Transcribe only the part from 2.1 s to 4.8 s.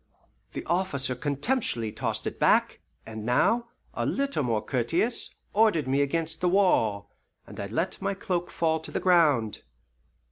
it back, and now, a little more